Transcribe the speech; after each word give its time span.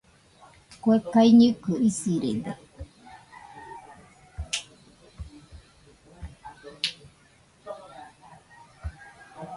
Kue 0.81 0.97
kaiñɨkɨ 1.11 1.71
isirede 1.87 2.51